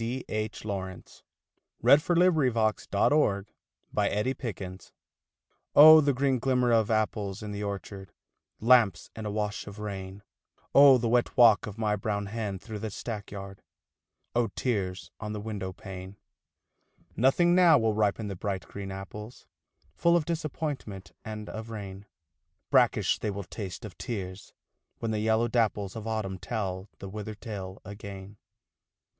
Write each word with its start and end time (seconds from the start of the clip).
D. 0.00 0.24
H. 0.28 0.64
LAWRENCE 0.64 1.24
D. 1.84 1.90
H. 1.90 2.08
LAWRENCE 2.08 2.86
BALLAD 2.88 3.12
OF 3.12 3.48
ANOTHER 3.96 4.30
OPHELIA 4.30 4.78
Oh, 5.74 6.00
the 6.00 6.12
green 6.14 6.38
glimmer 6.38 6.70
of 6.70 6.88
apples 6.88 7.42
in 7.42 7.50
the 7.50 7.64
orchard, 7.64 8.12
Lamps 8.60 9.10
in 9.16 9.26
a 9.26 9.30
wash 9.32 9.66
of 9.66 9.80
rain, 9.80 10.22
Oh, 10.72 10.98
the 10.98 11.08
wet 11.08 11.36
walk 11.36 11.66
of 11.66 11.78
my 11.78 11.96
brown 11.96 12.26
hen 12.26 12.60
through 12.60 12.78
the 12.78 12.92
stackyard, 12.92 13.60
Oh, 14.36 14.46
tears 14.54 15.10
on 15.18 15.32
the 15.32 15.40
window 15.40 15.72
pane! 15.72 16.16
Nothing 17.16 17.56
now 17.56 17.76
will 17.76 17.92
ripen 17.96 18.28
the 18.28 18.36
bright 18.36 18.68
green 18.68 18.92
apples, 18.92 19.48
Full 19.96 20.16
of 20.16 20.24
disappointment 20.24 21.10
and 21.24 21.48
of 21.48 21.70
rain, 21.70 22.06
Brackish 22.70 23.18
they 23.18 23.32
will 23.32 23.42
taste, 23.42 23.84
of 23.84 23.98
tears, 23.98 24.52
when 25.00 25.10
the 25.10 25.18
yellow 25.18 25.48
dapples 25.48 25.96
Of 25.96 26.06
Autumn 26.06 26.38
tell 26.38 26.88
the 27.00 27.08
withered 27.08 27.40
tale 27.40 27.80
again. 27.84 28.36